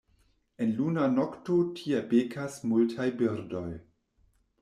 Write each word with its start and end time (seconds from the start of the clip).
En 0.65 0.71
luna 0.77 1.03
nokto 1.17 1.57
tie 1.81 2.01
bekas 2.13 2.57
multaj 2.71 3.09
birdoj. 3.21 3.67